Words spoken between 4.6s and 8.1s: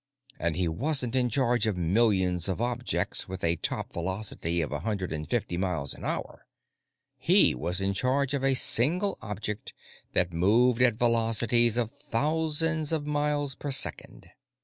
a hundred and fifty miles an hour; he was in